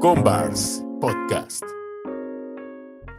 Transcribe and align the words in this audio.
Combars 0.00 0.82
Podcast. 0.98 1.62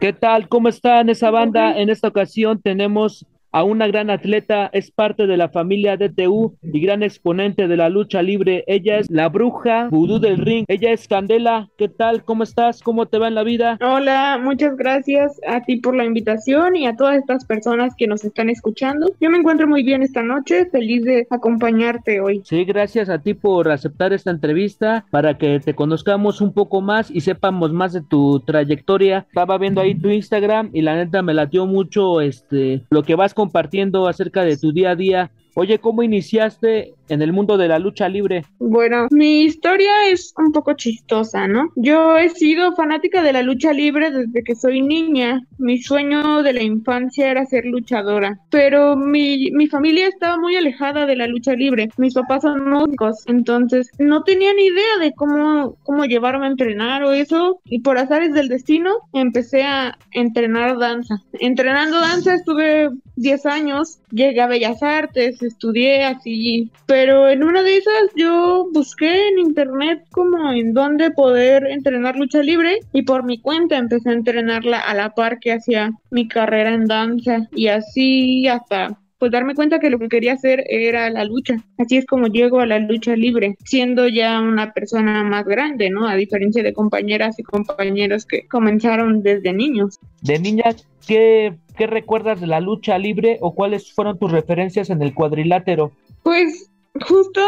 ¿Qué 0.00 0.12
tal? 0.12 0.48
¿Cómo 0.48 0.68
están 0.68 1.10
esa 1.10 1.30
banda? 1.30 1.78
En 1.78 1.90
esta 1.90 2.08
ocasión 2.08 2.60
tenemos 2.60 3.24
a 3.52 3.64
una 3.64 3.86
gran 3.86 4.10
atleta, 4.10 4.70
es 4.72 4.90
parte 4.90 5.26
de 5.26 5.36
la 5.36 5.50
familia 5.50 5.96
DTU 5.96 6.56
y 6.62 6.80
gran 6.80 7.02
exponente 7.02 7.68
de 7.68 7.76
la 7.76 7.90
lucha 7.90 8.22
libre. 8.22 8.64
Ella 8.66 8.98
es 8.98 9.10
la 9.10 9.28
bruja 9.28 9.88
vudú 9.90 10.18
del 10.18 10.38
ring. 10.38 10.64
Ella 10.68 10.92
es 10.92 11.06
Candela. 11.06 11.68
¿Qué 11.76 11.88
tal? 11.88 12.24
¿Cómo 12.24 12.42
estás? 12.42 12.82
¿Cómo 12.82 13.06
te 13.06 13.18
va 13.18 13.28
en 13.28 13.34
la 13.34 13.42
vida? 13.42 13.78
Hola, 13.82 14.40
muchas 14.42 14.76
gracias 14.76 15.38
a 15.46 15.60
ti 15.60 15.76
por 15.76 15.94
la 15.94 16.04
invitación 16.04 16.76
y 16.76 16.86
a 16.86 16.96
todas 16.96 17.18
estas 17.18 17.44
personas 17.44 17.94
que 17.96 18.06
nos 18.06 18.24
están 18.24 18.48
escuchando. 18.48 19.12
Yo 19.20 19.28
me 19.30 19.38
encuentro 19.38 19.66
muy 19.66 19.82
bien 19.82 20.02
esta 20.02 20.22
noche, 20.22 20.66
feliz 20.66 21.04
de 21.04 21.26
acompañarte 21.30 22.20
hoy. 22.20 22.40
Sí, 22.44 22.64
gracias 22.64 23.10
a 23.10 23.18
ti 23.18 23.34
por 23.34 23.70
aceptar 23.70 24.14
esta 24.14 24.30
entrevista 24.30 25.04
para 25.10 25.36
que 25.36 25.60
te 25.60 25.74
conozcamos 25.74 26.40
un 26.40 26.54
poco 26.54 26.80
más 26.80 27.10
y 27.10 27.20
sepamos 27.20 27.72
más 27.72 27.92
de 27.92 28.00
tu 28.00 28.40
trayectoria. 28.40 29.26
Estaba 29.28 29.58
viendo 29.58 29.82
ahí 29.82 29.94
tu 29.94 30.08
Instagram 30.08 30.70
y 30.72 30.80
la 30.80 30.96
neta 30.96 31.20
me 31.20 31.34
latió 31.34 31.66
mucho 31.66 32.22
este 32.22 32.82
lo 32.90 33.02
que 33.02 33.14
vas 33.14 33.34
compartiendo 33.42 34.06
acerca 34.06 34.44
de 34.44 34.56
tu 34.56 34.72
día 34.72 34.90
a 34.90 34.94
día. 34.94 35.30
Oye, 35.54 35.78
¿cómo 35.78 36.02
iniciaste 36.02 36.94
en 37.08 37.20
el 37.20 37.32
mundo 37.32 37.58
de 37.58 37.68
la 37.68 37.78
lucha 37.78 38.08
libre? 38.08 38.44
Bueno, 38.58 39.08
mi 39.10 39.42
historia 39.42 40.08
es 40.08 40.32
un 40.38 40.50
poco 40.50 40.72
chistosa, 40.72 41.46
¿no? 41.46 41.70
Yo 41.76 42.16
he 42.16 42.30
sido 42.30 42.74
fanática 42.74 43.22
de 43.22 43.34
la 43.34 43.42
lucha 43.42 43.72
libre 43.72 44.10
desde 44.10 44.42
que 44.42 44.54
soy 44.54 44.80
niña. 44.80 45.42
Mi 45.58 45.78
sueño 45.82 46.42
de 46.42 46.54
la 46.54 46.62
infancia 46.62 47.30
era 47.30 47.44
ser 47.44 47.66
luchadora, 47.66 48.38
pero 48.50 48.96
mi, 48.96 49.50
mi 49.50 49.66
familia 49.66 50.08
estaba 50.08 50.38
muy 50.38 50.56
alejada 50.56 51.04
de 51.04 51.16
la 51.16 51.26
lucha 51.26 51.52
libre. 51.52 51.90
Mis 51.98 52.14
papás 52.14 52.42
son 52.42 52.70
músicos, 52.70 53.22
entonces 53.26 53.90
no 53.98 54.22
tenía 54.22 54.54
ni 54.54 54.66
idea 54.66 54.98
de 55.00 55.12
cómo, 55.12 55.76
cómo 55.82 56.06
llevarme 56.06 56.46
a 56.46 56.50
entrenar 56.50 57.02
o 57.04 57.12
eso. 57.12 57.60
Y 57.64 57.80
por 57.80 57.98
azares 57.98 58.32
del 58.32 58.48
destino 58.48 58.90
empecé 59.12 59.64
a 59.64 59.98
entrenar 60.12 60.78
danza. 60.78 61.16
Entrenando 61.34 62.00
danza 62.00 62.34
estuve 62.34 62.90
10 63.16 63.46
años, 63.46 63.98
llegué 64.12 64.40
a 64.40 64.46
Bellas 64.46 64.82
Artes, 64.82 65.42
estudié 65.42 66.04
así, 66.04 66.70
pero 66.86 67.28
en 67.28 67.42
una 67.42 67.62
de 67.62 67.78
esas 67.78 68.10
yo 68.14 68.68
busqué 68.72 69.28
en 69.28 69.38
internet 69.38 70.04
como 70.10 70.52
en 70.52 70.74
dónde 70.74 71.10
poder 71.10 71.66
entrenar 71.66 72.16
lucha 72.16 72.42
libre 72.42 72.78
y 72.92 73.02
por 73.02 73.24
mi 73.24 73.40
cuenta 73.40 73.76
empecé 73.76 74.10
a 74.10 74.14
entrenarla 74.14 74.78
a 74.78 74.94
la 74.94 75.14
par 75.14 75.38
que 75.40 75.52
hacía 75.52 75.92
mi 76.10 76.28
carrera 76.28 76.74
en 76.74 76.86
danza 76.86 77.48
y 77.52 77.68
así 77.68 78.46
hasta 78.48 78.98
pues 79.22 79.30
darme 79.30 79.54
cuenta 79.54 79.78
que 79.78 79.88
lo 79.88 80.00
que 80.00 80.08
quería 80.08 80.32
hacer 80.32 80.64
era 80.68 81.08
la 81.08 81.24
lucha. 81.24 81.54
Así 81.78 81.96
es 81.96 82.06
como 82.06 82.26
llego 82.26 82.58
a 82.58 82.66
la 82.66 82.80
lucha 82.80 83.14
libre, 83.14 83.54
siendo 83.64 84.08
ya 84.08 84.40
una 84.40 84.72
persona 84.72 85.22
más 85.22 85.44
grande, 85.44 85.90
¿no? 85.90 86.08
A 86.08 86.16
diferencia 86.16 86.60
de 86.64 86.72
compañeras 86.72 87.38
y 87.38 87.44
compañeros 87.44 88.26
que 88.26 88.48
comenzaron 88.48 89.22
desde 89.22 89.52
niños. 89.52 90.00
De 90.22 90.40
niña, 90.40 90.64
¿qué, 91.06 91.54
qué 91.76 91.86
recuerdas 91.86 92.40
de 92.40 92.48
la 92.48 92.58
lucha 92.58 92.98
libre 92.98 93.38
o 93.40 93.54
cuáles 93.54 93.92
fueron 93.92 94.18
tus 94.18 94.32
referencias 94.32 94.90
en 94.90 95.00
el 95.02 95.14
cuadrilátero? 95.14 95.92
Pues 96.24 96.68
justo 97.06 97.40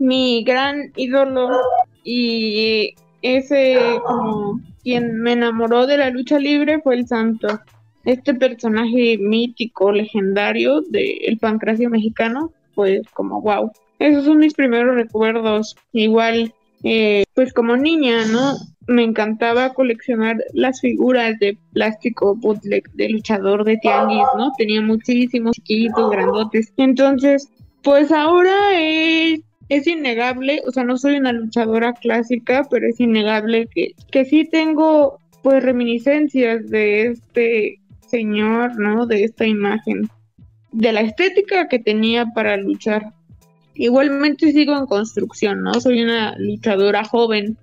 mi 0.00 0.42
gran 0.42 0.90
ídolo 0.96 1.50
y 2.02 2.96
ese 3.22 3.78
como 4.04 4.60
quien 4.82 5.20
me 5.20 5.34
enamoró 5.34 5.86
de 5.86 5.98
la 5.98 6.10
lucha 6.10 6.40
libre 6.40 6.80
fue 6.80 6.96
el 6.96 7.06
Santo. 7.06 7.46
Este 8.06 8.34
personaje 8.34 9.18
mítico, 9.18 9.90
legendario 9.90 10.80
del 10.82 11.38
pancracio 11.40 11.90
mexicano, 11.90 12.52
pues 12.76 13.02
como 13.10 13.42
wow. 13.42 13.72
Esos 13.98 14.24
son 14.24 14.38
mis 14.38 14.54
primeros 14.54 14.94
recuerdos. 14.94 15.76
Igual, 15.92 16.54
eh, 16.84 17.24
pues 17.34 17.52
como 17.52 17.76
niña, 17.76 18.24
¿no? 18.26 18.54
Me 18.86 19.02
encantaba 19.02 19.74
coleccionar 19.74 20.36
las 20.52 20.80
figuras 20.80 21.36
de 21.40 21.58
plástico 21.72 22.36
bootleg 22.36 22.88
de 22.92 23.08
luchador 23.08 23.64
de 23.64 23.76
tianguis, 23.78 24.28
¿no? 24.38 24.52
Tenía 24.56 24.80
muchísimos 24.82 25.56
chiquitos, 25.56 26.08
grandotes. 26.08 26.72
Entonces, 26.76 27.48
pues 27.82 28.12
ahora 28.12 28.54
es, 28.78 29.40
es 29.68 29.86
innegable, 29.88 30.62
o 30.64 30.70
sea, 30.70 30.84
no 30.84 30.96
soy 30.96 31.16
una 31.16 31.32
luchadora 31.32 31.92
clásica, 31.94 32.68
pero 32.70 32.86
es 32.86 33.00
innegable 33.00 33.66
que, 33.74 33.96
que 34.12 34.24
sí 34.24 34.48
tengo 34.48 35.18
pues 35.42 35.62
reminiscencias 35.64 36.68
de 36.70 37.06
este 37.06 37.80
señor, 38.06 38.78
¿no? 38.78 39.06
De 39.06 39.24
esta 39.24 39.46
imagen, 39.46 40.08
de 40.72 40.92
la 40.92 41.00
estética 41.00 41.68
que 41.68 41.78
tenía 41.78 42.26
para 42.26 42.56
luchar. 42.56 43.12
Igualmente 43.74 44.52
sigo 44.52 44.76
en 44.76 44.86
construcción, 44.86 45.62
¿no? 45.62 45.74
Soy 45.80 46.02
una 46.02 46.34
luchadora 46.38 47.04
joven 47.04 47.56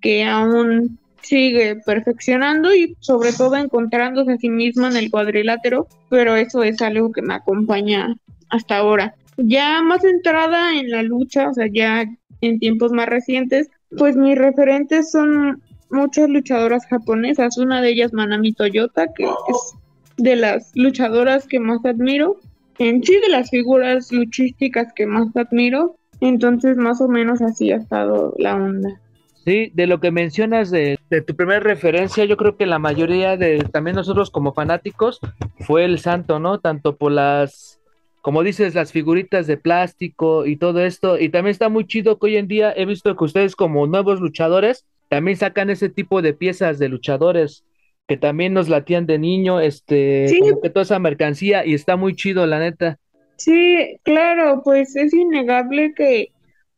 que 0.00 0.24
aún 0.24 0.98
sigue 1.22 1.76
perfeccionando 1.84 2.74
y 2.74 2.96
sobre 3.00 3.32
todo 3.32 3.56
encontrándose 3.56 4.32
a 4.32 4.36
sí 4.38 4.48
misma 4.48 4.88
en 4.88 4.96
el 4.96 5.10
cuadrilátero, 5.10 5.88
pero 6.08 6.36
eso 6.36 6.62
es 6.62 6.80
algo 6.82 7.12
que 7.12 7.22
me 7.22 7.34
acompaña 7.34 8.16
hasta 8.48 8.76
ahora. 8.76 9.14
Ya 9.36 9.82
más 9.82 10.04
entrada 10.04 10.78
en 10.78 10.90
la 10.90 11.02
lucha, 11.02 11.48
o 11.48 11.54
sea, 11.54 11.66
ya 11.66 12.04
en 12.40 12.58
tiempos 12.58 12.92
más 12.92 13.08
recientes, 13.08 13.68
pues 13.96 14.16
mis 14.16 14.36
referentes 14.38 15.10
son 15.10 15.62
muchas 15.90 16.28
luchadoras 16.28 16.86
japonesas, 16.86 17.58
una 17.58 17.80
de 17.80 17.90
ellas 17.90 18.12
Manami 18.12 18.52
Toyota, 18.52 19.12
que 19.12 19.24
es 19.24 19.74
de 20.16 20.36
las 20.36 20.72
luchadoras 20.74 21.46
que 21.46 21.60
más 21.60 21.84
admiro, 21.84 22.36
en 22.78 23.02
sí 23.02 23.18
de 23.20 23.28
las 23.28 23.50
figuras 23.50 24.12
luchísticas 24.12 24.92
que 24.94 25.06
más 25.06 25.34
admiro, 25.36 25.96
entonces 26.20 26.76
más 26.76 27.00
o 27.00 27.08
menos 27.08 27.42
así 27.42 27.72
ha 27.72 27.76
estado 27.76 28.34
la 28.38 28.56
onda. 28.56 29.00
Sí, 29.44 29.70
de 29.74 29.86
lo 29.86 30.00
que 30.00 30.10
mencionas 30.10 30.70
de, 30.72 30.98
de, 31.08 31.22
tu 31.22 31.36
primera 31.36 31.60
referencia, 31.60 32.24
yo 32.24 32.36
creo 32.36 32.56
que 32.56 32.66
la 32.66 32.80
mayoría 32.80 33.36
de 33.36 33.58
también 33.70 33.94
nosotros 33.94 34.30
como 34.30 34.52
fanáticos 34.52 35.20
fue 35.60 35.84
el 35.84 36.00
santo, 36.00 36.40
¿no? 36.40 36.58
Tanto 36.58 36.96
por 36.96 37.12
las, 37.12 37.80
como 38.22 38.42
dices, 38.42 38.74
las 38.74 38.90
figuritas 38.90 39.46
de 39.46 39.56
plástico 39.56 40.46
y 40.46 40.56
todo 40.56 40.80
esto. 40.80 41.16
Y 41.16 41.28
también 41.28 41.52
está 41.52 41.68
muy 41.68 41.86
chido 41.86 42.18
que 42.18 42.26
hoy 42.26 42.36
en 42.38 42.48
día 42.48 42.72
he 42.74 42.86
visto 42.86 43.14
que 43.14 43.22
ustedes 43.22 43.54
como 43.54 43.86
nuevos 43.86 44.20
luchadores 44.20 44.84
también 45.08 45.36
sacan 45.36 45.70
ese 45.70 45.88
tipo 45.88 46.22
de 46.22 46.34
piezas 46.34 46.78
de 46.78 46.88
luchadores 46.88 47.64
que 48.08 48.16
también 48.16 48.54
nos 48.54 48.68
latían 48.68 49.06
de 49.06 49.18
niño, 49.18 49.60
este, 49.60 50.28
Sí. 50.28 50.38
como 50.38 50.60
que 50.60 50.70
toda 50.70 50.84
esa 50.84 50.98
mercancía 50.98 51.66
y 51.66 51.74
está 51.74 51.96
muy 51.96 52.14
chido, 52.14 52.46
la 52.46 52.60
neta. 52.60 52.98
Sí, 53.36 53.98
claro, 54.04 54.62
pues 54.64 54.94
es 54.96 55.12
innegable 55.12 55.92
que 55.94 56.30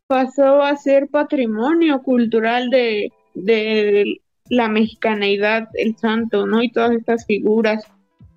pasó 0.07 0.63
a 0.63 0.75
ser 0.75 1.07
patrimonio 1.07 2.01
cultural 2.01 2.69
de, 2.71 3.11
de 3.35 4.21
la 4.49 4.67
mexicaneidad, 4.67 5.69
el 5.75 5.95
santo, 5.97 6.47
¿no? 6.47 6.63
Y 6.63 6.71
todas 6.71 6.91
estas 6.91 7.25
figuras, 7.27 7.85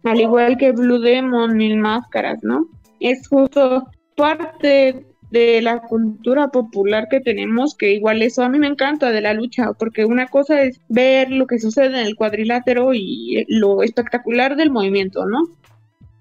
al 0.05 0.21
igual 0.21 0.59
que 0.59 0.73
Blue 0.73 0.99
Demon, 1.01 1.57
Mil 1.57 1.79
Máscaras, 1.79 2.45
¿no? 2.45 2.67
Es 3.01 3.27
justo 3.27 3.89
parte 4.17 5.07
de 5.33 5.63
la 5.63 5.81
cultura 5.81 6.49
popular 6.49 7.09
que 7.09 7.21
tenemos, 7.21 7.75
que 7.75 7.95
igual 7.95 8.21
eso 8.21 8.43
a 8.43 8.51
mí 8.51 8.59
me 8.59 8.67
encanta 8.67 9.11
de 9.11 9.23
la 9.23 9.33
lucha, 9.33 9.73
porque 9.73 10.05
una 10.05 10.27
cosa 10.27 10.63
es 10.63 10.79
ver 10.91 11.31
lo 11.31 11.47
que 11.47 11.59
sucede 11.59 12.01
en 12.01 12.07
el 12.07 12.17
cuadrilátero 12.17 12.93
y 12.93 13.47
lo 13.49 13.83
espectacular 13.83 14.57
del 14.57 14.71
movimiento, 14.71 15.25
¿no? 15.25 15.39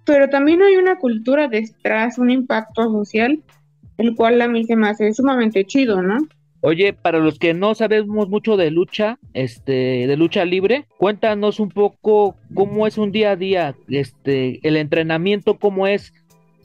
Pero 0.06 0.30
también 0.30 0.62
hay 0.62 0.78
una 0.78 0.98
cultura 0.98 1.50
detrás, 1.50 2.18
un 2.18 2.30
impacto 2.30 2.84
social, 2.84 3.44
el 3.98 4.16
cual 4.16 4.42
a 4.42 4.48
mí 4.48 4.64
se 4.64 4.78
me 4.78 4.88
hace 4.88 5.14
sumamente 5.14 5.66
chido, 5.66 6.02
¿no? 6.02 6.18
Oye, 6.62 6.94
para 6.94 7.20
los 7.20 7.38
que 7.38 7.54
no 7.54 7.76
sabemos 7.76 8.30
mucho 8.30 8.56
de 8.56 8.72
lucha, 8.72 9.20
este, 9.34 10.08
de 10.08 10.16
lucha 10.16 10.46
libre, 10.46 10.86
cuéntanos 10.98 11.60
un 11.60 11.70
poco 11.70 12.38
cómo 12.54 12.88
es 12.88 12.98
un 12.98 13.12
día 13.12 13.32
a 13.32 13.36
día, 13.36 13.76
este, 13.90 14.66
el 14.66 14.78
entrenamiento, 14.78 15.58
cómo 15.58 15.86
es 15.86 16.14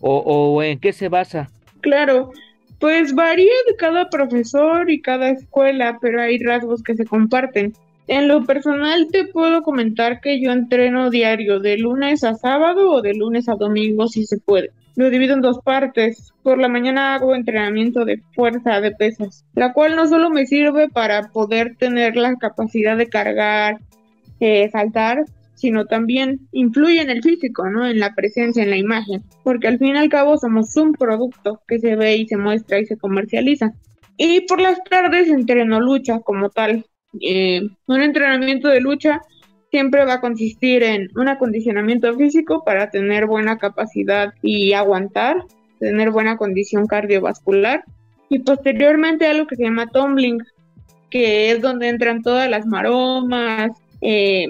o, 0.00 0.18
o 0.18 0.62
en 0.62 0.78
qué 0.78 0.92
se 0.92 1.08
basa. 1.08 1.50
Claro, 1.86 2.32
pues 2.80 3.14
varía 3.14 3.52
de 3.68 3.76
cada 3.76 4.10
profesor 4.10 4.90
y 4.90 5.00
cada 5.00 5.30
escuela, 5.30 5.98
pero 6.00 6.20
hay 6.20 6.36
rasgos 6.36 6.82
que 6.82 6.96
se 6.96 7.04
comparten. 7.04 7.74
En 8.08 8.26
lo 8.26 8.44
personal 8.44 9.06
te 9.12 9.28
puedo 9.28 9.62
comentar 9.62 10.20
que 10.20 10.40
yo 10.40 10.50
entreno 10.50 11.10
diario, 11.10 11.60
de 11.60 11.78
lunes 11.78 12.24
a 12.24 12.34
sábado 12.34 12.90
o 12.90 13.02
de 13.02 13.14
lunes 13.14 13.48
a 13.48 13.54
domingo 13.54 14.08
si 14.08 14.24
se 14.24 14.40
puede. 14.40 14.72
Lo 14.96 15.10
divido 15.10 15.34
en 15.34 15.42
dos 15.42 15.60
partes. 15.60 16.32
Por 16.42 16.58
la 16.58 16.66
mañana 16.66 17.14
hago 17.14 17.36
entrenamiento 17.36 18.04
de 18.04 18.20
fuerza 18.34 18.80
de 18.80 18.90
pesas, 18.90 19.44
la 19.54 19.72
cual 19.72 19.94
no 19.94 20.08
solo 20.08 20.28
me 20.28 20.44
sirve 20.44 20.88
para 20.88 21.30
poder 21.30 21.76
tener 21.76 22.16
la 22.16 22.34
capacidad 22.34 22.96
de 22.96 23.08
cargar, 23.08 23.78
eh, 24.40 24.68
saltar, 24.72 25.18
sino 25.56 25.86
también 25.86 26.48
influye 26.52 27.00
en 27.00 27.10
el 27.10 27.22
físico, 27.22 27.68
¿no? 27.68 27.86
En 27.86 27.98
la 27.98 28.14
presencia, 28.14 28.62
en 28.62 28.70
la 28.70 28.76
imagen, 28.76 29.24
porque 29.42 29.66
al 29.66 29.78
fin 29.78 29.96
y 29.96 29.98
al 29.98 30.08
cabo 30.08 30.38
somos 30.38 30.76
un 30.76 30.92
producto 30.92 31.60
que 31.66 31.80
se 31.80 31.96
ve 31.96 32.16
y 32.16 32.28
se 32.28 32.36
muestra 32.36 32.78
y 32.78 32.86
se 32.86 32.96
comercializa. 32.96 33.72
Y 34.16 34.42
por 34.42 34.60
las 34.60 34.82
tardes 34.84 35.28
entreno 35.28 35.80
lucha 35.80 36.20
como 36.20 36.50
tal. 36.50 36.86
Eh, 37.20 37.62
un 37.86 38.02
entrenamiento 38.02 38.68
de 38.68 38.80
lucha 38.80 39.22
siempre 39.70 40.04
va 40.04 40.14
a 40.14 40.20
consistir 40.20 40.82
en 40.82 41.08
un 41.16 41.28
acondicionamiento 41.28 42.14
físico 42.14 42.62
para 42.64 42.90
tener 42.90 43.26
buena 43.26 43.58
capacidad 43.58 44.32
y 44.42 44.72
aguantar, 44.74 45.44
tener 45.78 46.10
buena 46.10 46.36
condición 46.36 46.86
cardiovascular 46.86 47.84
y 48.28 48.40
posteriormente 48.40 49.26
algo 49.26 49.46
que 49.46 49.56
se 49.56 49.64
llama 49.64 49.88
tumbling, 49.88 50.38
que 51.10 51.50
es 51.50 51.62
donde 51.62 51.88
entran 51.88 52.22
todas 52.22 52.50
las 52.50 52.66
maromas, 52.66 53.72
eh, 54.00 54.46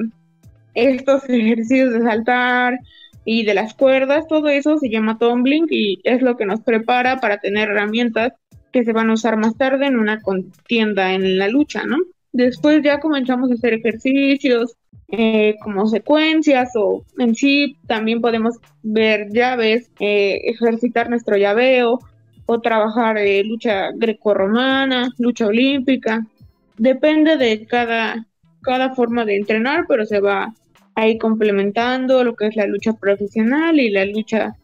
estos 0.77 1.29
ejercicios 1.29 1.93
de 1.93 2.03
saltar 2.03 2.79
y 3.25 3.45
de 3.45 3.55
las 3.55 3.75
cuerdas, 3.75 4.27
todo 4.29 4.49
eso 4.49 4.79
se 4.79 4.89
llama 4.89 5.19
tumbling 5.19 5.67
y 5.69 6.01
es 6.05 6.23
lo 6.23 6.37
que 6.37 6.47
nos 6.47 6.61
prepara 6.61 7.19
para 7.19 7.39
tener 7.39 7.71
herramientas 7.71 8.35
que 8.73 8.85
se 8.85 8.93
van 8.93 9.11
a 9.11 9.15
usar 9.15 9.37
más 9.37 9.57
tarde 9.57 9.87
en 9.87 9.99
una 9.99 10.21
contienda 10.21 11.13
en 11.13 11.39
la 11.39 11.49
lucha, 11.49 11.85
¿no? 11.85 11.97
Después 12.33 12.83
ya 12.85 13.01
comenzamos 13.01 13.51
a 13.51 13.55
hacer 13.55 13.75
ejercicios 13.75 14.77
eh, 15.09 15.57
como 15.63 15.87
secuencias 15.87 16.73
o 16.75 17.05
en 17.19 17.35
sí 17.35 17.79
también 17.87 18.21
podemos 18.21 18.57
ver 18.83 19.29
llaves, 19.33 19.91
eh, 20.01 20.41
ejercitar 20.45 21.09
nuestro 21.09 21.37
llaveo 21.37 22.01
o 22.47 22.61
trabajar 22.61 23.19
eh, 23.19 23.43
lucha 23.45 23.91
grecorromana, 23.95 25.09
lucha 25.19 25.47
olímpica. 25.47 26.27
Depende 26.77 27.37
de 27.37 27.67
cada, 27.67 28.27
cada 28.63 28.95
forma 28.95 29.25
de 29.25 29.37
entrenar, 29.37 29.87
pero 29.89 30.05
se 30.07 30.21
va 30.21 30.53
ahí 30.97 31.19
complementando 31.19 32.25
lo 32.25 32.35
que 32.35 32.49
es 32.49 32.57
la 32.57 32.67
lucha 32.67 32.95
profesional 32.95 33.79
y 33.79 33.91
la 33.91 34.05
lucha 34.05 34.57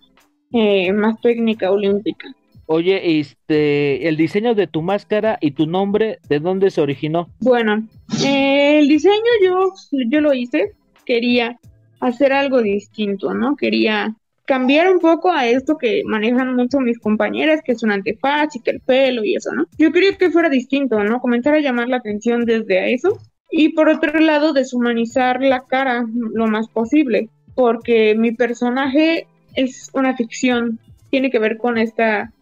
más 0.94 1.20
técnica 1.20 1.70
olímpica. 1.70 2.28
Oye, 2.66 3.20
este, 3.20 4.08
el 4.08 4.16
diseño 4.16 4.54
de 4.54 4.66
tu 4.66 4.82
máscara 4.82 5.38
y 5.40 5.50
tu 5.50 5.66
nombre, 5.66 6.18
¿de 6.28 6.40
dónde 6.40 6.70
se 6.70 6.80
originó? 6.80 7.28
Bueno, 7.40 7.86
eh, 8.24 8.78
el 8.78 8.88
diseño 8.88 9.30
yo, 9.44 9.72
yo 10.08 10.20
lo 10.20 10.32
hice, 10.32 10.72
quería 11.04 11.58
hacer 12.00 12.32
algo 12.32 12.62
distinto, 12.62 13.34
¿no? 13.34 13.56
Quería 13.56 14.16
cambiar 14.44 14.92
un 14.92 15.00
poco 15.00 15.30
a 15.30 15.46
esto 15.46 15.76
que 15.76 16.02
manejan 16.04 16.54
mucho 16.54 16.80
mis 16.80 16.98
compañeras, 16.98 17.60
que 17.64 17.72
es 17.72 17.82
un 17.82 17.90
antifaz 17.90 18.56
y 18.56 18.60
que 18.60 18.70
el 18.70 18.80
pelo 18.80 19.24
y 19.24 19.34
eso, 19.34 19.52
¿no? 19.52 19.66
Yo 19.78 19.92
quería 19.92 20.16
que 20.16 20.30
fuera 20.30 20.48
distinto, 20.48 21.02
¿no? 21.04 21.20
Comenzar 21.20 21.54
a 21.54 21.60
llamar 21.60 21.88
la 21.88 21.98
atención 21.98 22.44
desde 22.44 22.94
eso. 22.94 23.18
Y 23.54 23.74
por 23.74 23.90
otro 23.90 24.18
lado, 24.18 24.54
deshumanizar 24.54 25.42
la 25.42 25.60
cara 25.60 26.06
lo 26.14 26.46
más 26.46 26.68
posible, 26.68 27.28
porque 27.54 28.14
mi 28.16 28.32
personaje 28.32 29.26
es 29.54 29.90
una 29.92 30.16
ficción, 30.16 30.78
tiene 31.10 31.30
que 31.30 31.38
ver 31.38 31.58
con 31.58 31.76
esta 31.76 32.32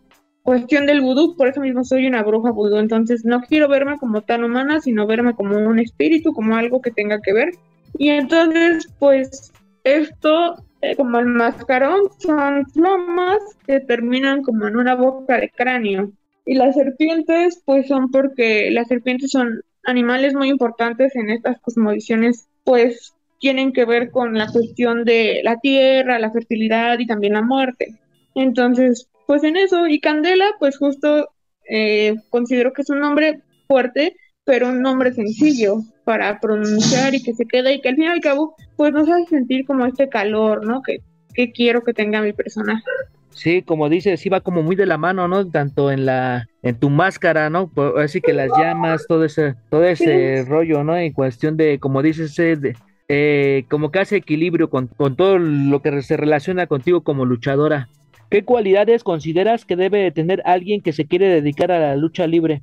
cuestión 0.44 0.86
del 0.86 1.00
vudú, 1.00 1.36
por 1.36 1.48
eso 1.48 1.60
mismo 1.60 1.82
soy 1.82 2.06
una 2.06 2.22
bruja 2.22 2.52
vudú, 2.52 2.76
entonces 2.76 3.24
no 3.24 3.40
quiero 3.42 3.68
verme 3.68 3.98
como 3.98 4.22
tan 4.22 4.44
humana, 4.44 4.80
sino 4.80 5.08
verme 5.08 5.34
como 5.34 5.58
un 5.58 5.80
espíritu, 5.80 6.32
como 6.32 6.54
algo 6.54 6.80
que 6.80 6.92
tenga 6.92 7.20
que 7.20 7.32
ver. 7.32 7.50
Y 7.98 8.10
entonces, 8.10 8.88
pues, 9.00 9.52
esto, 9.82 10.62
eh, 10.80 10.94
como 10.94 11.18
el 11.18 11.26
mascarón, 11.26 12.02
son 12.18 12.66
flamas 12.66 13.38
que 13.66 13.80
terminan 13.80 14.42
como 14.42 14.68
en 14.68 14.76
una 14.76 14.94
boca 14.94 15.38
de 15.38 15.50
cráneo. 15.50 16.12
Y 16.46 16.54
las 16.54 16.76
serpientes, 16.76 17.60
pues, 17.64 17.88
son 17.88 18.12
porque 18.12 18.70
las 18.70 18.86
serpientes 18.86 19.32
son 19.32 19.62
animales 19.84 20.34
muy 20.34 20.48
importantes 20.48 21.14
en 21.16 21.30
estas 21.30 21.60
cosmovisiones, 21.60 22.48
pues, 22.64 23.14
tienen 23.38 23.72
que 23.72 23.84
ver 23.86 24.10
con 24.10 24.36
la 24.36 24.48
cuestión 24.52 25.04
de 25.04 25.40
la 25.42 25.56
tierra, 25.58 26.18
la 26.18 26.30
fertilidad 26.30 26.98
y 26.98 27.06
también 27.06 27.32
la 27.32 27.42
muerte. 27.42 27.98
Entonces, 28.34 29.08
pues 29.26 29.42
en 29.44 29.56
eso, 29.56 29.86
y 29.86 30.00
Candela, 30.00 30.46
pues 30.58 30.76
justo 30.76 31.30
eh, 31.68 32.16
considero 32.28 32.72
que 32.72 32.82
es 32.82 32.90
un 32.90 33.00
nombre 33.00 33.40
fuerte, 33.66 34.16
pero 34.44 34.68
un 34.68 34.82
nombre 34.82 35.12
sencillo 35.12 35.82
para 36.04 36.40
pronunciar 36.40 37.14
y 37.14 37.22
que 37.22 37.34
se 37.34 37.46
queda 37.46 37.72
y 37.72 37.80
que 37.80 37.88
al 37.88 37.94
fin 37.94 38.04
y 38.04 38.08
al 38.08 38.20
cabo, 38.20 38.56
pues 38.76 38.92
nos 38.92 39.08
hace 39.08 39.26
sentir 39.26 39.64
como 39.64 39.86
este 39.86 40.08
calor, 40.08 40.66
¿no? 40.66 40.82
Que, 40.82 40.98
que 41.34 41.52
quiero 41.52 41.82
que 41.82 41.94
tenga 41.94 42.20
mi 42.20 42.32
personaje. 42.32 42.82
Sí, 43.30 43.62
como 43.62 43.88
dices, 43.88 44.20
sí 44.20 44.28
va 44.28 44.40
como 44.40 44.62
muy 44.62 44.76
de 44.76 44.86
la 44.86 44.98
mano, 44.98 45.28
¿no? 45.28 45.48
Tanto 45.48 45.90
en 45.90 46.04
la, 46.04 46.48
en 46.62 46.78
tu 46.78 46.90
máscara, 46.90 47.48
¿no? 47.48 47.70
Así 47.96 48.20
que 48.20 48.32
las 48.32 48.50
llamas, 48.58 49.06
todo 49.08 49.24
ese, 49.24 49.54
todo 49.70 49.84
ese 49.84 50.44
rollo, 50.46 50.84
¿no? 50.84 50.96
En 50.96 51.12
cuestión 51.12 51.56
de, 51.56 51.78
como 51.78 52.02
dices, 52.02 52.34
de, 52.36 52.76
eh, 53.08 53.64
como 53.68 53.90
que 53.90 54.00
hace 54.00 54.16
equilibrio 54.16 54.68
con, 54.68 54.88
con 54.88 55.16
todo 55.16 55.38
lo 55.38 55.80
que 55.80 56.02
se 56.02 56.16
relaciona 56.16 56.66
contigo 56.66 57.02
como 57.02 57.24
luchadora. 57.24 57.88
¿Qué 58.30 58.44
cualidades 58.44 59.02
consideras 59.02 59.64
que 59.64 59.74
debe 59.74 60.10
tener 60.12 60.42
alguien 60.44 60.80
que 60.80 60.92
se 60.92 61.06
quiere 61.06 61.28
dedicar 61.28 61.72
a 61.72 61.80
la 61.80 61.96
lucha 61.96 62.26
libre? 62.26 62.62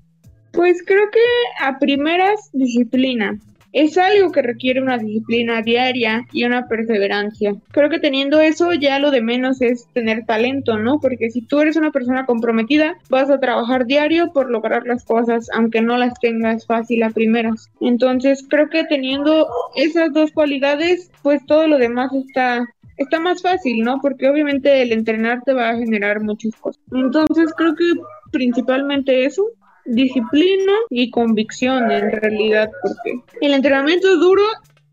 Pues 0.53 0.81
creo 0.85 1.09
que 1.11 1.19
a 1.59 1.77
primeras 1.77 2.49
disciplina. 2.53 3.37
Es 3.73 3.97
algo 3.97 4.31
que 4.31 4.41
requiere 4.41 4.81
una 4.81 4.97
disciplina 4.97 5.61
diaria 5.61 6.25
y 6.31 6.45
una 6.45 6.67
perseverancia. 6.67 7.55
Creo 7.71 7.89
que 7.89 7.99
teniendo 7.99 8.39
eso 8.39 8.73
ya 8.73 8.99
lo 8.99 9.11
de 9.11 9.21
menos 9.21 9.61
es 9.61 9.87
tener 9.93 10.25
talento, 10.25 10.77
¿no? 10.77 10.99
Porque 10.99 11.29
si 11.29 11.41
tú 11.41 11.59
eres 11.59 11.75
una 11.75 11.91
persona 11.91 12.25
comprometida, 12.25 12.97
vas 13.09 13.29
a 13.29 13.39
trabajar 13.39 13.85
diario 13.85 14.31
por 14.33 14.49
lograr 14.49 14.85
las 14.85 15.03
cosas, 15.03 15.49
aunque 15.53 15.81
no 15.81 15.97
las 15.97 16.19
tengas 16.19 16.65
fácil 16.65 17.03
a 17.03 17.09
primeras. 17.09 17.69
Entonces 17.81 18.45
creo 18.49 18.69
que 18.69 18.85
teniendo 18.85 19.47
esas 19.75 20.13
dos 20.13 20.31
cualidades, 20.31 21.11
pues 21.21 21.45
todo 21.45 21.67
lo 21.67 21.77
demás 21.77 22.11
está 22.13 22.67
está 22.97 23.19
más 23.19 23.41
fácil, 23.41 23.83
¿no? 23.83 23.99
Porque 24.01 24.27
obviamente 24.27 24.81
el 24.81 24.91
entrenar 24.91 25.43
te 25.43 25.53
va 25.53 25.69
a 25.69 25.77
generar 25.77 26.21
muchas 26.21 26.55
cosas. 26.55 26.81
Entonces 26.91 27.53
creo 27.55 27.75
que 27.75 27.93
principalmente 28.31 29.25
eso, 29.25 29.45
disciplina 29.87 30.73
y 30.89 31.09
convicción 31.09 31.91
en 31.91 32.11
realidad, 32.11 32.69
porque 32.81 33.21
el 33.41 33.53
entrenamiento 33.53 34.07
es 34.07 34.19
duro 34.19 34.43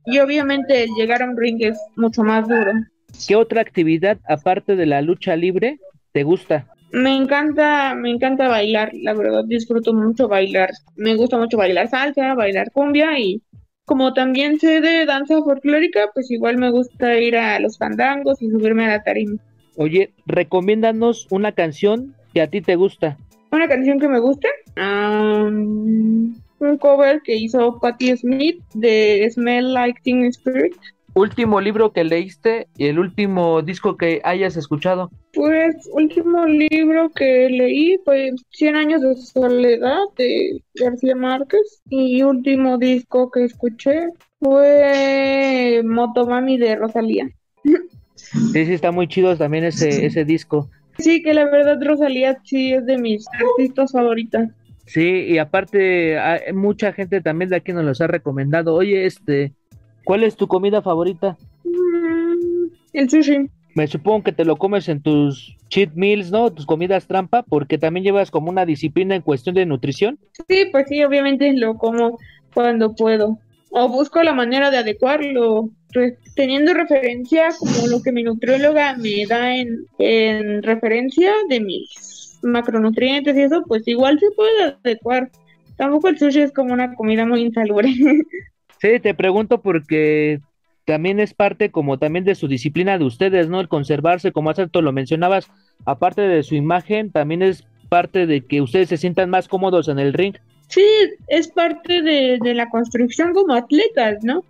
y 0.07 0.19
obviamente 0.19 0.87
llegar 0.97 1.23
a 1.23 1.31
un 1.31 1.37
ring 1.37 1.59
es 1.61 1.79
mucho 1.97 2.23
más 2.23 2.49
duro. 2.49 2.73
¿Qué 3.27 3.37
otra 3.37 3.61
actividad 3.61 4.19
aparte 4.29 4.77
de 4.77 4.87
la 4.87 5.03
lucha 5.03 5.37
libre 5.37 5.79
te 6.13 6.23
gusta? 6.23 6.67
Me 6.93 7.17
encanta, 7.17 7.95
me 7.95 8.11
encanta 8.11 8.49
bailar, 8.49 8.93
la 8.95 9.15
verdad 9.15 9.45
disfruto 9.47 9.93
mucho 9.93 10.29
bailar. 10.29 10.71
Me 10.95 11.17
gusta 11.17 11.39
mucho 11.39 11.57
bailar 11.57 11.89
salsa, 11.89 12.35
bailar 12.35 12.71
cumbia 12.71 13.19
y 13.19 13.43
como 13.85 14.15
también 14.15 14.59
sé 14.59 14.81
de 14.81 15.05
danza 15.05 15.43
folclórica, 15.43 16.11
pues 16.15 16.31
igual 16.31 16.57
me 16.57 16.71
gusta 16.71 17.19
ir 17.19 17.37
a 17.37 17.59
los 17.61 17.79
fandangos 17.79 18.41
y 18.41 18.49
subirme 18.49 18.87
a 18.87 18.89
la 18.89 19.03
tarima. 19.03 19.39
Oye, 19.77 20.13
recomiéndanos 20.27 21.27
una 21.31 21.53
canción 21.53 22.15
que 22.33 22.41
a 22.41 22.47
ti 22.49 22.61
te 22.61 22.77
gusta. 22.77 23.19
Una 23.51 23.69
canción 23.69 23.99
que 23.99 24.09
me 24.09 24.21
guste. 24.21 24.49
Un 24.77 26.43
cover 26.81 27.23
que 27.23 27.37
hizo 27.37 27.79
Patti 27.81 28.17
Smith 28.17 28.63
de 28.75 29.29
Smell 29.31 29.73
Like 29.73 30.01
Teen 30.03 30.25
Spirit 30.27 30.75
último 31.15 31.61
libro 31.61 31.93
que 31.93 32.05
leíste 32.05 32.69
y 32.77 32.87
el 32.87 32.99
último 32.99 33.63
disco 33.63 33.97
que 33.97 34.21
hayas 34.25 34.57
escuchado. 34.57 35.11
Pues 35.33 35.89
último 35.93 36.47
libro 36.47 37.11
que 37.11 37.49
leí 37.49 37.99
fue 38.05 38.33
Cien 38.51 38.77
años 38.77 39.01
de 39.01 39.17
soledad 39.17 40.01
de 40.17 40.63
García 40.75 41.17
Márquez 41.17 41.83
y 41.89 42.23
último 42.23 42.79
disco 42.79 43.31
que 43.31 43.45
escuché 43.45 44.09
fue 44.41 45.83
Motomami 45.85 46.59
de 46.59 46.77
Rosalía. 46.77 47.31
Sí, 48.15 48.67
sí, 48.67 48.73
está 48.73 48.91
muy 48.91 49.09
chido 49.09 49.37
también 49.37 49.65
ese, 49.65 50.07
ese 50.07 50.25
disco. 50.25 50.69
Sí, 50.99 51.23
que 51.23 51.35
la 51.35 51.45
verdad 51.45 51.79
Rosalía 51.83 52.41
sí 52.45 52.73
es 52.73 52.87
de 52.87 52.99
mis 52.99 53.27
artistas 53.29 53.93
favoritas. 53.93 54.51
Sí, 54.87 55.27
y 55.29 55.39
aparte 55.39 56.19
hay 56.19 56.53
mucha 56.53 56.93
gente 56.93 57.21
también 57.21 57.51
de 57.51 57.57
aquí 57.57 57.73
nos 57.73 57.85
los 57.85 58.01
ha 58.01 58.07
recomendado. 58.07 58.75
Oye, 58.75 59.07
este, 59.07 59.55
¿Cuál 60.05 60.23
es 60.23 60.37
tu 60.37 60.47
comida 60.47 60.83
favorita? 60.83 61.37
Mm, 61.65 62.67
el 62.93 63.11
sushi. 63.11 63.51
Me 63.75 63.87
supongo 63.89 64.23
que 64.23 64.33
te 64.33 64.45
lo 64.45 64.57
comes 64.57 64.89
en 64.89 65.03
tus 65.03 65.57
cheat 65.69 65.95
meals, 65.95 66.31
¿no? 66.31 66.53
Tus 66.53 66.67
comidas 66.67 67.09
trampa, 67.09 67.43
porque 67.43 67.79
también 67.79 68.05
llevas 68.05 68.31
como 68.31 68.51
una 68.51 68.67
disciplina 68.67 69.17
en 69.17 69.23
cuestión 69.23 69.55
de 69.57 69.67
nutrición. 69.67 70.19
Sí, 70.49 70.67
pues 70.71 70.87
sí, 70.89 71.03
obviamente 71.03 71.53
lo 71.55 71.77
como 71.77 72.19
cuando 72.53 72.95
puedo. 72.95 73.39
O 73.71 73.89
busco 73.89 74.23
la 74.23 74.33
manera 74.33 74.71
de 74.71 74.77
adecuarlo, 74.77 75.71
teniendo 76.37 76.75
referencia 76.75 77.49
como 77.59 77.89
lo 77.89 78.01
que 78.03 78.13
mi 78.13 78.23
nutrióloga 78.23 78.95
me 78.97 79.27
da 79.27 79.57
en, 79.57 79.87
en 79.99 80.63
referencia 80.63 81.33
de 81.49 81.59
mis 81.59 82.24
macronutrientes 82.45 83.37
y 83.37 83.43
eso, 83.43 83.63
pues 83.67 83.87
igual 83.87 84.19
se 84.19 84.31
puede 84.33 84.77
adecuar. 84.85 85.31
Tampoco 85.77 86.09
el 86.09 86.19
sushi 86.19 86.41
es 86.41 86.53
como 86.53 86.73
una 86.73 86.95
comida 86.95 87.27
muy 87.27 87.43
insalubre. 87.43 87.93
Sí, 88.81 89.01
te 89.01 89.15
pregunto 89.15 89.63
porque 89.63 90.41
también 90.85 91.19
es 91.19 91.33
parte 91.33 91.71
como 91.71 91.99
también 91.99 92.27
de 92.27 92.35
su 92.35 92.49
disciplina 92.49 92.99
de 92.99 93.05
ustedes, 93.05 93.49
¿no? 93.49 93.61
El 93.61 93.69
conservarse, 93.69 94.31
como 94.33 94.51
hace 94.51 94.69
lo 94.71 94.93
mencionabas, 94.93 95.49
aparte 95.87 96.21
de 96.21 96.43
su 96.43 96.55
imagen, 96.55 97.11
también 97.11 97.41
es 97.41 97.65
parte 97.89 98.27
de 98.27 98.43
que 98.43 98.61
ustedes 98.61 98.91
se 98.91 98.99
sientan 98.99 99.31
más 99.31 99.49
cómodos 99.49 99.89
en 99.89 99.99
el 99.99 100.13
ring. 100.13 100.37
Sí, 100.69 100.85
es 101.29 101.49
parte 101.49 102.03
de, 102.03 102.39
de 102.43 102.55
la 102.55 102.69
construcción 102.69 103.33
como 103.33 103.55
atletas, 103.55 104.23
¿no? 104.23 104.45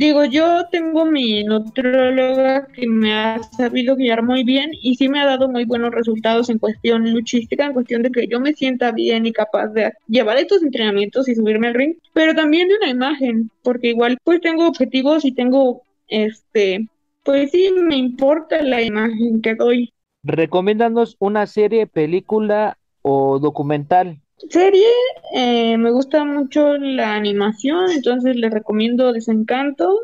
Digo, 0.00 0.24
yo 0.24 0.66
tengo 0.72 1.04
mi 1.04 1.44
nutróloga 1.44 2.66
que 2.68 2.86
me 2.86 3.12
ha 3.12 3.42
sabido 3.42 3.96
guiar 3.96 4.22
muy 4.22 4.44
bien 4.44 4.70
y 4.80 4.94
sí 4.94 5.10
me 5.10 5.20
ha 5.20 5.26
dado 5.26 5.46
muy 5.46 5.66
buenos 5.66 5.90
resultados 5.90 6.48
en 6.48 6.58
cuestión 6.58 7.12
luchística, 7.12 7.66
en 7.66 7.74
cuestión 7.74 8.00
de 8.00 8.10
que 8.10 8.26
yo 8.26 8.40
me 8.40 8.54
sienta 8.54 8.92
bien 8.92 9.26
y 9.26 9.32
capaz 9.32 9.66
de 9.66 9.92
llevar 10.08 10.38
estos 10.38 10.62
entrenamientos 10.62 11.28
y 11.28 11.34
subirme 11.34 11.66
al 11.66 11.74
ring, 11.74 11.96
pero 12.14 12.34
también 12.34 12.68
de 12.68 12.76
una 12.76 12.88
imagen, 12.88 13.50
porque 13.62 13.88
igual 13.88 14.16
pues 14.24 14.40
tengo 14.40 14.66
objetivos 14.66 15.26
y 15.26 15.32
tengo 15.32 15.82
este, 16.08 16.88
pues 17.22 17.50
sí 17.50 17.70
me 17.70 17.96
importa 17.96 18.62
la 18.62 18.80
imagen 18.80 19.42
que 19.42 19.54
doy. 19.54 19.92
Recomiéndanos 20.22 21.16
una 21.18 21.46
serie, 21.46 21.86
película 21.86 22.78
o 23.02 23.38
documental 23.38 24.18
Serie, 24.48 24.88
eh, 25.34 25.76
me 25.76 25.90
gusta 25.90 26.24
mucho 26.24 26.76
la 26.78 27.14
animación, 27.14 27.90
entonces 27.90 28.36
les 28.36 28.50
recomiendo 28.50 29.12
Desencanto, 29.12 30.00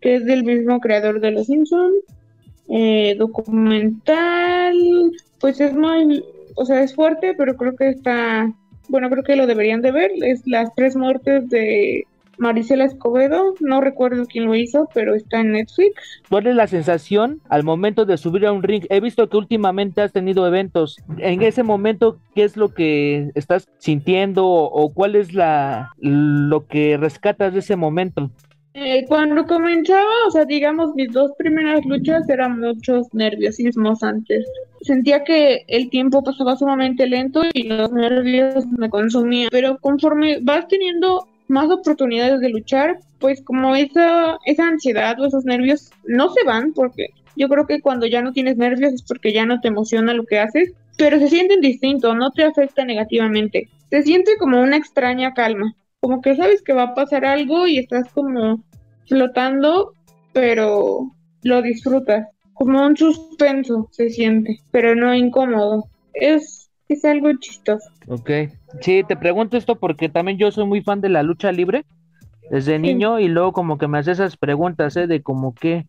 que 0.00 0.16
es 0.16 0.24
del 0.24 0.44
mismo 0.44 0.80
creador 0.80 1.20
de 1.20 1.30
Los 1.30 1.46
Simpsons. 1.46 1.94
Eh, 2.68 3.14
documental, 3.18 4.74
pues 5.38 5.60
es 5.60 5.74
muy, 5.74 6.24
o 6.56 6.64
sea, 6.64 6.82
es 6.82 6.94
fuerte, 6.94 7.34
pero 7.36 7.56
creo 7.56 7.76
que 7.76 7.90
está, 7.90 8.52
bueno, 8.88 9.08
creo 9.10 9.22
que 9.22 9.36
lo 9.36 9.46
deberían 9.46 9.82
de 9.82 9.92
ver. 9.92 10.10
Es 10.22 10.46
las 10.46 10.74
tres 10.74 10.96
muertes 10.96 11.48
de 11.48 12.06
Marisela 12.38 12.84
Escobedo, 12.84 13.54
no 13.60 13.80
recuerdo 13.80 14.26
quién 14.26 14.46
lo 14.46 14.54
hizo, 14.54 14.88
pero 14.94 15.14
está 15.14 15.40
en 15.40 15.52
Netflix. 15.52 15.94
¿Cuál 16.28 16.46
es 16.46 16.54
la 16.54 16.66
sensación 16.66 17.40
al 17.48 17.64
momento 17.64 18.04
de 18.04 18.16
subir 18.16 18.46
a 18.46 18.52
un 18.52 18.62
ring? 18.62 18.84
He 18.90 19.00
visto 19.00 19.28
que 19.28 19.36
últimamente 19.36 20.02
has 20.02 20.12
tenido 20.12 20.46
eventos. 20.46 20.96
En 21.18 21.42
ese 21.42 21.62
momento, 21.62 22.18
¿qué 22.34 22.44
es 22.44 22.56
lo 22.56 22.74
que 22.74 23.30
estás 23.34 23.68
sintiendo 23.78 24.46
o 24.46 24.92
cuál 24.92 25.16
es 25.16 25.34
la 25.34 25.92
lo 25.98 26.66
que 26.66 26.96
rescatas 26.96 27.52
de 27.52 27.60
ese 27.60 27.76
momento? 27.76 28.30
Eh, 28.78 29.06
cuando 29.08 29.46
comenzaba, 29.46 30.26
o 30.28 30.30
sea, 30.30 30.44
digamos, 30.44 30.94
mis 30.94 31.10
dos 31.10 31.32
primeras 31.38 31.82
luchas 31.86 32.28
eran 32.28 32.60
muchos 32.60 33.08
nerviosismos 33.14 34.02
antes. 34.02 34.46
Sentía 34.82 35.24
que 35.24 35.64
el 35.68 35.88
tiempo 35.88 36.22
pasaba 36.22 36.56
sumamente 36.56 37.06
lento 37.06 37.40
y 37.54 37.62
los 37.62 37.90
nervios 37.90 38.66
me 38.66 38.90
consumían. 38.90 39.48
Pero 39.50 39.78
conforme 39.78 40.40
vas 40.42 40.68
teniendo 40.68 41.26
más 41.48 41.70
oportunidades 41.70 42.40
de 42.40 42.48
luchar, 42.50 42.98
pues 43.18 43.42
como 43.42 43.76
esa, 43.76 44.38
esa 44.44 44.66
ansiedad 44.66 45.18
o 45.20 45.26
esos 45.26 45.44
nervios 45.44 45.90
no 46.04 46.30
se 46.30 46.44
van, 46.44 46.72
porque 46.72 47.08
yo 47.36 47.48
creo 47.48 47.66
que 47.66 47.80
cuando 47.80 48.06
ya 48.06 48.22
no 48.22 48.32
tienes 48.32 48.56
nervios 48.56 48.92
es 48.92 49.02
porque 49.02 49.32
ya 49.32 49.46
no 49.46 49.60
te 49.60 49.68
emociona 49.68 50.14
lo 50.14 50.24
que 50.24 50.38
haces, 50.38 50.72
pero 50.96 51.18
se 51.18 51.28
sienten 51.28 51.60
distintos, 51.60 52.16
no 52.16 52.30
te 52.30 52.44
afecta 52.44 52.84
negativamente. 52.84 53.68
Se 53.90 54.02
siente 54.02 54.36
como 54.38 54.60
una 54.60 54.76
extraña 54.76 55.34
calma 55.34 55.74
como 56.06 56.20
que 56.20 56.36
sabes 56.36 56.62
que 56.62 56.72
va 56.72 56.84
a 56.84 56.94
pasar 56.94 57.24
algo 57.24 57.66
y 57.66 57.78
estás 57.78 58.08
como 58.12 58.62
flotando, 59.08 59.92
pero 60.32 61.10
lo 61.42 61.62
disfrutas. 61.62 62.28
Como 62.54 62.86
un 62.86 62.96
suspenso 62.96 63.88
se 63.90 64.10
siente, 64.10 64.60
pero 64.70 64.94
no 64.94 65.12
incómodo. 65.14 65.88
Es, 66.14 66.65
es 66.88 67.04
algo 67.04 67.30
chistoso. 67.38 67.88
Ok. 68.08 68.30
Sí, 68.80 69.02
te 69.06 69.16
pregunto 69.16 69.56
esto 69.56 69.76
porque 69.76 70.08
también 70.08 70.38
yo 70.38 70.50
soy 70.50 70.66
muy 70.66 70.82
fan 70.82 71.00
de 71.00 71.08
la 71.08 71.22
lucha 71.22 71.52
libre 71.52 71.84
desde 72.50 72.78
niño 72.78 73.18
y 73.18 73.28
luego 73.28 73.52
como 73.52 73.78
que 73.78 73.88
me 73.88 73.98
hace 73.98 74.12
esas 74.12 74.36
preguntas, 74.36 74.96
¿eh? 74.96 75.06
De 75.06 75.22
como 75.22 75.54
qué, 75.54 75.86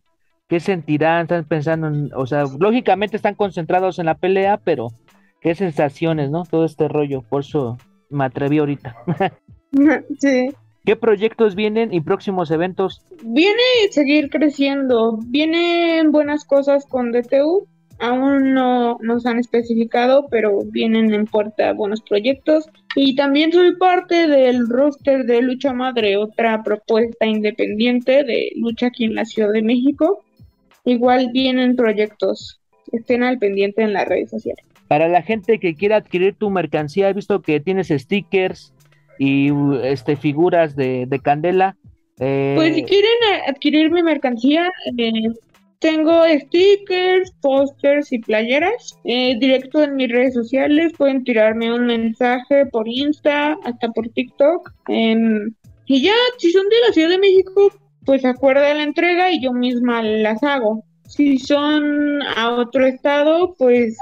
qué 0.48 0.60
sentirán, 0.60 1.22
están 1.22 1.44
pensando 1.44 1.86
en, 1.86 2.10
o 2.14 2.26
sea, 2.26 2.44
lógicamente 2.58 3.16
están 3.16 3.34
concentrados 3.34 3.98
en 3.98 4.06
la 4.06 4.16
pelea, 4.16 4.58
pero 4.64 4.88
qué 5.40 5.54
sensaciones, 5.54 6.30
¿no? 6.30 6.44
Todo 6.44 6.64
este 6.64 6.88
rollo, 6.88 7.22
por 7.22 7.42
eso 7.42 7.78
me 8.10 8.24
atreví 8.24 8.58
ahorita. 8.58 8.96
sí. 10.18 10.50
¿Qué 10.84 10.96
proyectos 10.96 11.54
vienen 11.54 11.92
y 11.92 12.00
próximos 12.00 12.50
eventos? 12.50 13.04
Viene 13.22 13.60
seguir 13.90 14.30
creciendo. 14.30 15.18
Vienen 15.26 16.12
buenas 16.12 16.46
cosas 16.46 16.86
con 16.86 17.12
DTU. 17.12 17.66
Aún 18.00 18.54
no 18.54 18.98
nos 19.00 19.26
han 19.26 19.38
especificado, 19.38 20.28
pero 20.30 20.60
vienen 20.64 21.12
en 21.12 21.26
puerta 21.26 21.72
buenos 21.72 22.00
proyectos. 22.02 22.68
Y 22.94 23.16
también 23.16 23.52
soy 23.52 23.76
parte 23.76 24.28
del 24.28 24.68
roster 24.68 25.24
de 25.24 25.42
Lucha 25.42 25.72
Madre, 25.72 26.16
otra 26.16 26.62
propuesta 26.62 27.26
independiente 27.26 28.24
de 28.24 28.52
lucha 28.56 28.86
aquí 28.86 29.04
en 29.04 29.14
la 29.14 29.24
Ciudad 29.24 29.52
de 29.52 29.62
México. 29.62 30.24
Igual 30.84 31.30
vienen 31.32 31.76
proyectos. 31.76 32.60
Estén 32.92 33.22
al 33.22 33.38
pendiente 33.38 33.82
en 33.82 33.92
las 33.92 34.06
redes 34.08 34.30
sociales. 34.30 34.64
Para 34.86 35.08
la 35.08 35.22
gente 35.22 35.58
que 35.58 35.74
quiera 35.74 35.96
adquirir 35.96 36.34
tu 36.34 36.48
mercancía, 36.50 37.10
he 37.10 37.12
visto 37.12 37.42
que 37.42 37.60
tienes 37.60 37.88
stickers, 37.88 38.72
y 39.18 39.50
este 39.82 40.16
figuras 40.16 40.76
de, 40.76 41.20
Candela. 41.22 41.76
Eh, 42.20 42.54
pues 42.56 42.74
si 42.74 42.84
quieren 42.84 43.12
adquirir 43.46 43.90
mi 43.90 44.02
mercancía, 44.02 44.70
eh, 44.96 45.12
tengo 45.78 46.22
stickers, 46.40 47.32
pósters 47.40 48.12
y 48.12 48.18
playeras. 48.18 48.98
Eh, 49.04 49.36
directo 49.38 49.82
en 49.82 49.96
mis 49.96 50.10
redes 50.10 50.34
sociales 50.34 50.92
pueden 50.96 51.24
tirarme 51.24 51.72
un 51.72 51.86
mensaje 51.86 52.66
por 52.66 52.88
Insta, 52.88 53.56
hasta 53.64 53.88
por 53.90 54.08
TikTok. 54.08 54.72
Em, 54.88 55.54
y 55.86 56.02
ya, 56.02 56.14
si 56.38 56.52
son 56.52 56.68
de 56.68 56.76
la 56.86 56.92
Ciudad 56.92 57.08
de 57.08 57.18
México, 57.18 57.72
pues 58.04 58.24
acuerda 58.24 58.74
la 58.74 58.82
entrega 58.82 59.30
y 59.30 59.42
yo 59.42 59.52
misma 59.52 60.02
las 60.02 60.42
hago. 60.42 60.84
Si 61.06 61.38
son 61.38 62.22
a 62.22 62.54
otro 62.54 62.86
estado, 62.86 63.54
pues 63.58 63.96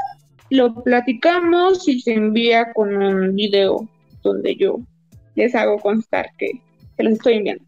lo 0.51 0.75
platicamos 0.83 1.89
y 1.89 2.01
se 2.01 2.15
envía 2.15 2.73
con 2.73 2.97
un 2.97 3.35
video 3.35 3.89
donde 4.23 4.57
yo 4.57 4.81
les 5.35 5.55
hago 5.55 5.79
constar 5.79 6.31
que, 6.39 6.51
los 6.99 7.15
estoy 7.15 7.35
enviando. 7.35 7.65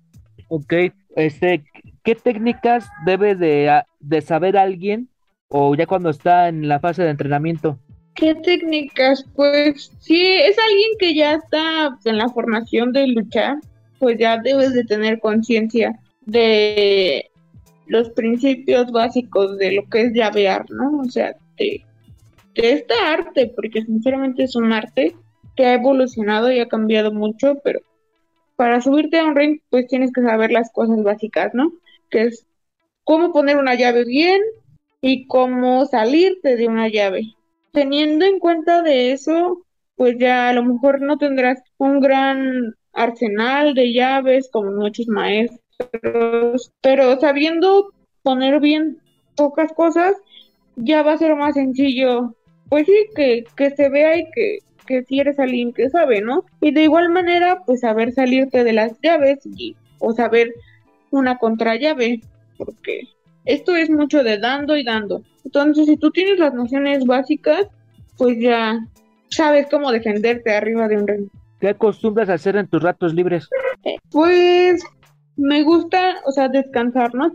Ok, 0.49 0.75
este, 1.17 1.65
¿qué 2.03 2.15
técnicas 2.15 2.89
debe 3.05 3.35
de, 3.35 3.83
de 4.01 4.21
saber 4.21 4.57
alguien 4.57 5.09
o 5.49 5.75
ya 5.75 5.87
cuando 5.87 6.11
está 6.11 6.49
en 6.49 6.69
la 6.69 6.81
fase 6.81 7.03
de 7.03 7.11
entrenamiento? 7.11 7.79
¿Qué 8.15 8.35
técnicas? 8.35 9.25
Pues 9.35 9.93
si 10.01 10.21
es 10.21 10.57
alguien 10.59 10.91
que 10.99 11.15
ya 11.15 11.35
está 11.35 11.97
en 12.05 12.19
la 12.19 12.29
formación 12.29 12.93
de 12.93 13.07
luchar, 13.07 13.59
pues 13.99 14.19
ya 14.19 14.39
debes 14.39 14.73
de 14.75 14.85
tener 14.85 15.21
conciencia 15.21 15.99
de 16.27 17.31
los 17.87 18.11
principios 18.11 18.91
básicos 18.91 19.57
de 19.59 19.73
lo 19.73 19.89
que 19.89 20.03
es 20.03 20.13
llavear, 20.13 20.71
¿no? 20.71 21.01
O 21.01 21.05
sea, 21.05 21.35
de, 21.57 21.85
de 22.55 22.73
esta 22.73 22.95
arte, 23.13 23.53
porque 23.55 23.83
sinceramente 23.83 24.43
es 24.43 24.57
un 24.57 24.73
arte 24.73 25.15
que 25.57 25.67
ha 25.67 25.75
evolucionado 25.75 26.53
y 26.53 26.61
ha 26.61 26.69
cambiado 26.69 27.13
mucho, 27.13 27.57
pero 27.65 27.81
para 28.59 28.81
subirte 28.81 29.21
a 29.21 29.25
un 29.25 29.37
ring, 29.37 29.61
pues 29.71 29.87
tienes 29.87 30.13
que 30.13 30.21
saber 30.21 30.51
las 30.51 30.73
cosas 30.73 31.01
básicas, 31.05 31.55
¿no? 31.55 31.71
Que 32.11 32.23
es 32.23 32.45
cómo 33.05 33.33
poner 33.33 33.57
una 33.57 33.77
llave 33.77 34.05
bien 34.05 34.43
y 35.01 35.29
cómo 35.29 35.87
salirte 35.87 36.57
de 36.57 36.67
una 36.67 36.89
llave. 36.89 37.35
Teniendo 37.71 38.25
en 38.25 38.41
cuenta 38.41 38.83
de 38.83 39.13
eso, 39.13 39.65
pues 39.95 40.17
ya 40.19 40.49
a 40.49 40.53
lo 40.55 40.65
mejor 40.65 41.01
no 41.01 41.19
tendrás 41.19 41.63
un 41.77 42.01
gran 42.01 42.75
arsenal 42.93 43.75
de 43.75 43.93
llaves 43.93 44.51
como 44.51 44.73
muchos 44.73 45.07
maestros, 45.07 46.73
pero 46.81 47.21
sabiendo 47.21 47.93
poner 48.25 48.59
bien 48.59 48.99
pocas 49.37 49.73
cosas, 49.73 50.17
ya 50.75 51.05
va 51.05 51.13
a 51.13 51.19
ser 51.19 51.37
más 51.37 51.55
sencillo. 51.55 52.35
Pues 52.69 52.87
sí, 52.87 53.07
que, 53.15 53.45
que 53.57 53.71
se 53.71 53.89
vea 53.89 54.19
y 54.19 54.29
que 54.33 54.59
que 54.89 55.05
si 55.05 55.21
eres 55.21 55.39
alguien 55.39 55.73
que 55.73 55.91
sabe, 55.91 56.23
¿no? 56.23 56.45
Y 56.63 56.73
de 56.73 56.85
igual 56.85 57.11
manera, 57.11 57.63
pues 57.67 57.81
saber 57.81 58.13
salirte 58.13 58.65
de 58.65 58.73
las 58.73 58.99
llaves 59.03 59.41
y, 59.45 59.77
o 59.99 60.15
saber 60.15 60.55
una 61.11 61.37
contrallave, 61.37 62.23
porque 62.57 63.03
esto 63.45 63.77
es 63.77 63.91
mucho 63.91 64.25
de 64.25 64.39
dando 64.39 64.77
y 64.77 64.85
dando. 64.85 65.23
Entonces, 65.45 65.87
si 65.87 65.97
tú 65.99 66.11
tienes 66.11 66.39
las 66.39 66.55
nociones 66.55 67.05
básicas, 67.05 67.67
pues 68.17 68.39
ya 68.41 68.79
sabes 69.29 69.67
cómo 69.71 69.93
defenderte 69.93 70.55
arriba 70.55 70.89
de 70.89 70.97
un 70.97 71.07
ring. 71.07 71.29
¿Qué 71.61 71.69
acostumbras 71.69 72.29
a 72.31 72.35
hacer 72.35 72.57
en 72.57 72.69
tus 72.69 72.83
ratos 72.83 73.15
libres? 73.15 73.49
Eh, 73.85 73.97
pues 74.11 74.83
me 75.37 75.63
gusta, 75.63 76.17
o 76.25 76.33
sea, 76.33 76.49
descansar, 76.49 77.15
no 77.15 77.27
es 77.27 77.33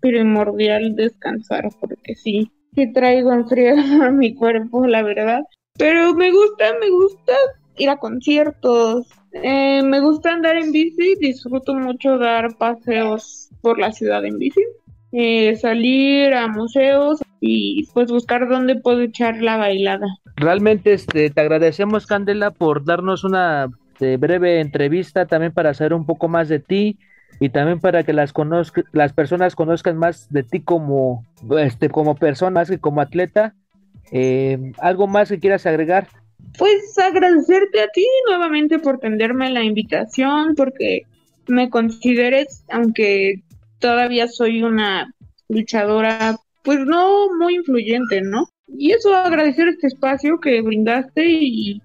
primordial 0.00 0.94
descansar, 0.94 1.68
porque 1.80 2.14
sí, 2.14 2.50
sí 2.74 2.92
traigo 2.92 3.30
a 4.02 4.10
mi 4.10 4.34
cuerpo, 4.34 4.86
la 4.86 5.02
verdad. 5.02 5.40
Pero 5.76 6.14
me 6.14 6.30
gusta, 6.30 6.64
me 6.80 6.88
gusta 6.90 7.32
ir 7.76 7.88
a 7.90 7.96
conciertos. 7.96 9.08
Eh, 9.32 9.82
me 9.82 10.00
gusta 10.00 10.32
andar 10.32 10.56
en 10.56 10.70
bici, 10.70 11.16
disfruto 11.20 11.74
mucho 11.74 12.16
dar 12.18 12.56
paseos 12.56 13.48
por 13.60 13.78
la 13.78 13.90
ciudad 13.90 14.24
en 14.24 14.38
bici. 14.38 14.62
Eh, 15.10 15.56
salir 15.56 16.32
a 16.34 16.48
museos 16.48 17.20
y 17.40 17.86
pues 17.92 18.10
buscar 18.10 18.48
dónde 18.48 18.76
puedo 18.76 19.00
echar 19.00 19.42
la 19.42 19.56
bailada. 19.56 20.06
Realmente 20.36 20.92
este, 20.92 21.30
te 21.30 21.40
agradecemos 21.40 22.06
Candela 22.06 22.50
por 22.52 22.84
darnos 22.84 23.24
una 23.24 23.68
este, 23.92 24.16
breve 24.16 24.60
entrevista 24.60 25.26
también 25.26 25.52
para 25.52 25.74
saber 25.74 25.94
un 25.94 26.04
poco 26.04 26.28
más 26.28 26.48
de 26.48 26.58
ti 26.58 26.98
y 27.40 27.48
también 27.48 27.80
para 27.80 28.02
que 28.02 28.12
las 28.12 28.32
las 28.92 29.12
personas 29.12 29.54
conozcan 29.54 29.96
más 29.96 30.28
de 30.30 30.42
ti 30.42 30.60
como 30.60 31.24
este 31.58 31.88
como 31.90 32.16
persona 32.16 32.50
más 32.50 32.70
que 32.70 32.78
como 32.78 33.00
atleta 33.00 33.54
eh, 34.12 34.72
¿Algo 34.78 35.06
más 35.06 35.28
que 35.28 35.40
quieras 35.40 35.66
agregar? 35.66 36.08
Pues 36.58 36.96
agradecerte 36.98 37.80
a 37.80 37.88
ti 37.88 38.06
nuevamente 38.28 38.78
por 38.78 38.98
tenderme 38.98 39.50
la 39.50 39.62
invitación, 39.62 40.54
porque 40.54 41.02
me 41.48 41.68
consideres, 41.70 42.64
aunque 42.70 43.42
todavía 43.78 44.28
soy 44.28 44.62
una 44.62 45.12
luchadora, 45.48 46.36
pues 46.62 46.80
no 46.80 47.34
muy 47.38 47.56
influyente, 47.56 48.22
¿no? 48.22 48.46
Y 48.66 48.92
eso 48.92 49.14
agradecer 49.14 49.68
este 49.68 49.88
espacio 49.88 50.40
que 50.40 50.62
brindaste 50.62 51.26
y 51.26 51.82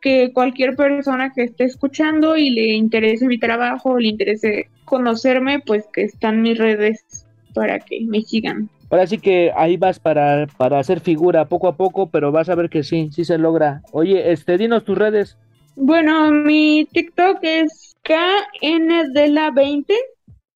que 0.00 0.32
cualquier 0.32 0.76
persona 0.76 1.32
que 1.34 1.44
esté 1.44 1.64
escuchando 1.64 2.36
y 2.36 2.50
le 2.50 2.74
interese 2.74 3.26
mi 3.26 3.38
trabajo, 3.38 3.98
le 3.98 4.08
interese 4.08 4.68
conocerme, 4.84 5.60
pues 5.60 5.84
que 5.92 6.02
están 6.02 6.40
mis 6.40 6.56
redes 6.56 7.26
para 7.52 7.80
que 7.80 8.00
me 8.06 8.22
sigan. 8.22 8.70
Ahora 8.90 9.06
sí 9.06 9.18
que 9.18 9.52
ahí 9.54 9.76
vas 9.76 9.98
para, 9.98 10.46
para 10.56 10.78
hacer 10.78 11.00
figura 11.00 11.44
poco 11.44 11.68
a 11.68 11.76
poco, 11.76 12.08
pero 12.08 12.32
vas 12.32 12.48
a 12.48 12.54
ver 12.54 12.70
que 12.70 12.82
sí, 12.82 13.10
sí 13.12 13.24
se 13.24 13.36
logra. 13.36 13.82
Oye, 13.92 14.32
este, 14.32 14.56
dinos 14.56 14.84
tus 14.84 14.96
redes. 14.96 15.36
Bueno, 15.76 16.32
mi 16.32 16.88
TikTok 16.90 17.38
es 17.42 17.96
KNDela20, 18.04 19.86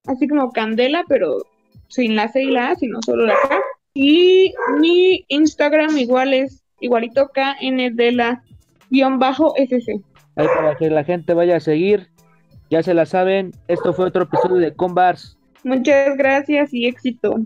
así 0.07 0.27
como 0.27 0.51
Candela, 0.51 1.05
pero 1.09 1.47
sin 1.89 2.17
la 2.17 2.29
C 2.29 2.43
y 2.43 2.51
la 2.51 2.71
A, 2.71 2.75
sino 2.77 3.01
solo 3.05 3.27
la 3.27 3.35
K. 3.35 3.61
Y 3.95 4.55
mi 4.81 5.25
Instagram 5.29 5.99
igual 5.99 6.33
es 6.33 6.65
igualito 6.81 7.29
KNDela-SC. 7.29 8.41
Ahí 10.37 10.47
para 10.57 10.75
que 10.77 10.89
la 10.89 11.05
gente 11.05 11.35
vaya 11.35 11.57
a 11.57 11.61
seguir. 11.61 12.09
Ya 12.71 12.83
se 12.83 12.95
la 12.95 13.05
saben, 13.05 13.53
esto 13.69 13.93
fue 13.93 14.07
otro 14.07 14.23
episodio 14.23 14.57
de 14.57 14.75
Combars. 14.75 15.37
Muchas 15.63 16.17
gracias 16.17 16.73
y 16.73 16.87
éxito. 16.87 17.37